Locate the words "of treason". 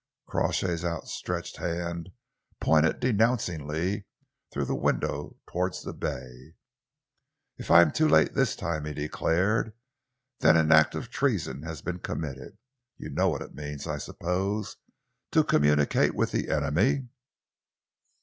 10.95-11.61